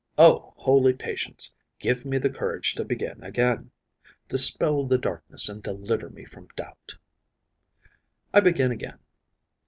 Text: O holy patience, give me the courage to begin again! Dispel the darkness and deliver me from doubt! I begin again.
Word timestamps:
O 0.17 0.55
holy 0.57 0.93
patience, 0.93 1.53
give 1.77 2.07
me 2.07 2.17
the 2.17 2.31
courage 2.31 2.73
to 2.73 2.83
begin 2.83 3.23
again! 3.23 3.69
Dispel 4.29 4.85
the 4.87 4.97
darkness 4.97 5.47
and 5.47 5.61
deliver 5.61 6.09
me 6.09 6.25
from 6.25 6.47
doubt! 6.55 6.95
I 8.33 8.39
begin 8.39 8.71
again. 8.71 8.97